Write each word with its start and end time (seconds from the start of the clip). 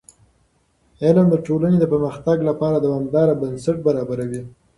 علم 1.03 1.25
د 1.31 1.35
ټولنې 1.45 1.77
د 1.79 1.85
پرمختګ 1.93 2.37
لپاره 2.49 2.77
دوامداره 2.85 3.39
بنسټ 3.41 3.77
برابروي. 3.87 4.41